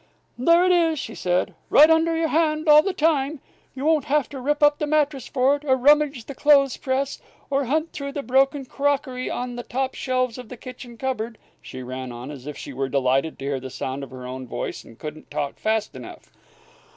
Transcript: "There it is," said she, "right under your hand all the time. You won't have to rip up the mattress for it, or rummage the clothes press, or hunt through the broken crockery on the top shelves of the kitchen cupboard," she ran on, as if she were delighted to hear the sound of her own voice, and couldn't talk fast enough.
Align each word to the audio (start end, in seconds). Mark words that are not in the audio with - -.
"There 0.35 0.65
it 0.65 0.71
is," 0.71 0.99
said 1.19 1.49
she, 1.49 1.53
"right 1.69 1.91
under 1.91 2.17
your 2.17 2.29
hand 2.29 2.67
all 2.67 2.81
the 2.81 2.91
time. 2.91 3.39
You 3.75 3.85
won't 3.85 4.05
have 4.05 4.27
to 4.29 4.39
rip 4.39 4.63
up 4.63 4.79
the 4.79 4.87
mattress 4.87 5.27
for 5.27 5.55
it, 5.57 5.63
or 5.63 5.75
rummage 5.75 6.25
the 6.25 6.33
clothes 6.33 6.75
press, 6.75 7.19
or 7.51 7.65
hunt 7.65 7.91
through 7.93 8.13
the 8.13 8.23
broken 8.23 8.65
crockery 8.65 9.29
on 9.29 9.57
the 9.57 9.61
top 9.61 9.93
shelves 9.93 10.39
of 10.39 10.49
the 10.49 10.57
kitchen 10.57 10.97
cupboard," 10.97 11.37
she 11.61 11.83
ran 11.83 12.11
on, 12.11 12.31
as 12.31 12.47
if 12.47 12.57
she 12.57 12.73
were 12.73 12.89
delighted 12.89 13.37
to 13.37 13.45
hear 13.45 13.59
the 13.59 13.69
sound 13.69 14.01
of 14.03 14.09
her 14.09 14.25
own 14.25 14.47
voice, 14.47 14.83
and 14.83 14.97
couldn't 14.97 15.29
talk 15.29 15.59
fast 15.59 15.95
enough. 15.95 16.33